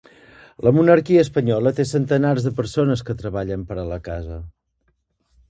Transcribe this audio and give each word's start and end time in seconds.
La 0.67 0.71
monarquia 0.77 1.25
espanyola 1.25 1.73
té 1.81 1.85
centenars 1.89 2.47
de 2.47 2.55
persones 2.61 3.05
que 3.11 3.17
treballen 3.21 3.67
per 3.69 3.79
a 3.83 3.87
la 3.93 4.01
casa 4.11 4.41